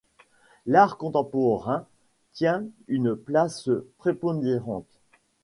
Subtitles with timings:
[0.65, 1.85] L’art contemporain
[2.33, 3.69] tient une place
[3.99, 4.89] prépondérante.